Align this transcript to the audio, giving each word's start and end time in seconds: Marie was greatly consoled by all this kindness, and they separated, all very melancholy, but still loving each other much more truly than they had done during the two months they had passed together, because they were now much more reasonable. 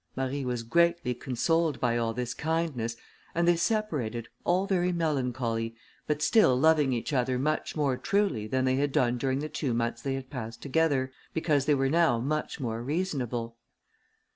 Marie 0.15 0.43
was 0.43 0.63
greatly 0.63 1.13
consoled 1.13 1.79
by 1.79 1.95
all 1.95 2.11
this 2.11 2.33
kindness, 2.33 2.97
and 3.35 3.47
they 3.47 3.55
separated, 3.55 4.27
all 4.43 4.65
very 4.65 4.91
melancholy, 4.91 5.75
but 6.07 6.23
still 6.23 6.57
loving 6.59 6.91
each 6.91 7.13
other 7.13 7.37
much 7.37 7.75
more 7.75 7.95
truly 7.97 8.47
than 8.47 8.65
they 8.65 8.77
had 8.77 8.91
done 8.91 9.15
during 9.19 9.37
the 9.37 9.47
two 9.47 9.75
months 9.75 10.01
they 10.01 10.15
had 10.15 10.31
passed 10.31 10.59
together, 10.59 11.11
because 11.35 11.67
they 11.67 11.75
were 11.75 11.87
now 11.87 12.19
much 12.19 12.59
more 12.59 12.81
reasonable. 12.81 13.55